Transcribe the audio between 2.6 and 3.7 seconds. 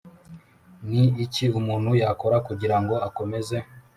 ngo akomeze